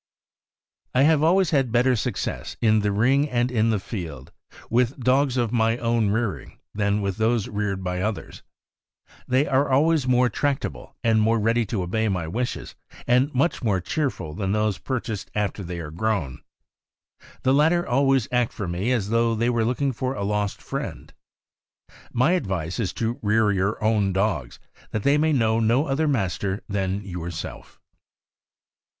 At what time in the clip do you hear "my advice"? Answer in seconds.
22.11-22.79